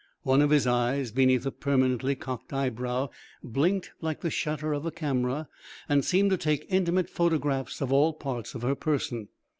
[0.23, 3.09] One of his eyes, beneath a permanently cocked eyebrow,
[3.43, 5.47] blinked like the shutter of a camera
[5.87, 9.27] and seemed to take intimate photographs of all parts of her person.